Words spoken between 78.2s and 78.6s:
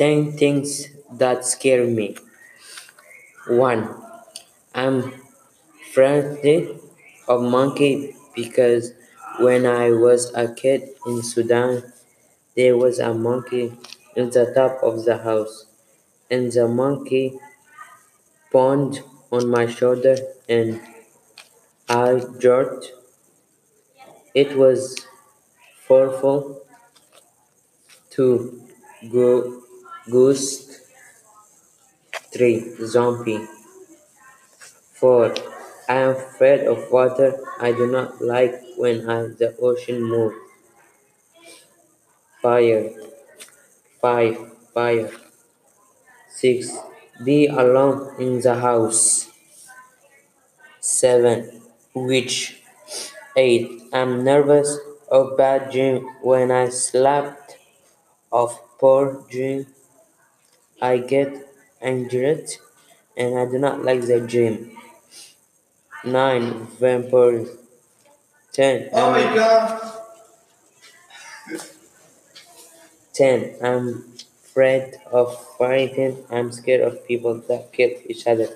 other.